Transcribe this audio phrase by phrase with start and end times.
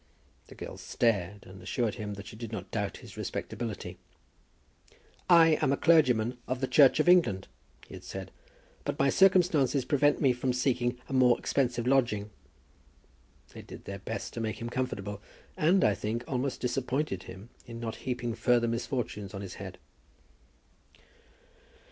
[0.47, 3.99] The girl stared, and assured him that she did not doubt his respectability.
[5.29, 7.47] "I am a clergyman of the Church of England,"
[7.85, 8.31] he had said,
[8.83, 12.31] "but my circumstances prevent me from seeking a more expensive lodging."
[13.53, 15.21] They did their best to make him comfortable,
[15.55, 19.77] and, I think, almost disappointed him in not heaping further misfortunes on his head.